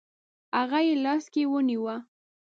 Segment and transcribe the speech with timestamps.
[0.57, 1.95] هغه یې لاس کې ونیوه.